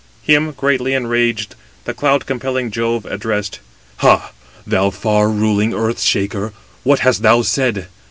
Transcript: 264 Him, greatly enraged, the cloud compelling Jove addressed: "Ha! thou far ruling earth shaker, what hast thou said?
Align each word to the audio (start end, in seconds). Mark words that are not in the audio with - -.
264 0.25 0.33
Him, 0.47 0.53
greatly 0.57 0.93
enraged, 0.95 1.53
the 1.85 1.93
cloud 1.93 2.25
compelling 2.25 2.71
Jove 2.71 3.05
addressed: 3.05 3.59
"Ha! 3.97 4.31
thou 4.65 4.89
far 4.89 5.29
ruling 5.29 5.75
earth 5.75 6.01
shaker, 6.01 6.53
what 6.81 7.01
hast 7.01 7.21
thou 7.21 7.43
said? 7.43 7.85